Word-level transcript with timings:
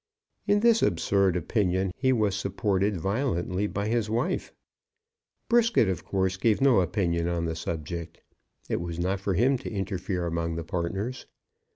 In 0.47 0.61
this 0.61 0.81
absurd 0.81 1.35
opinion 1.35 1.91
he 1.95 2.11
was 2.11 2.33
supported 2.35 2.97
violently 2.97 3.67
by 3.67 3.87
his 3.87 4.09
wife. 4.09 4.51
Brisket, 5.47 5.87
of 5.87 6.03
course, 6.03 6.37
gave 6.37 6.59
no 6.59 6.79
opinion 6.81 7.27
on 7.27 7.45
the 7.45 7.55
subject. 7.55 8.19
It 8.67 8.81
was 8.81 8.97
not 8.97 9.19
for 9.19 9.35
him 9.35 9.59
to 9.59 9.69
interfere 9.69 10.25
among 10.25 10.55
the 10.55 10.63
partners. 10.63 11.27